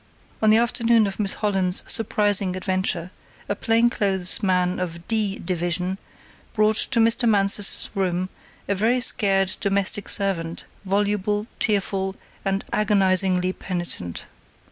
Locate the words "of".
1.05-1.19, 4.79-5.07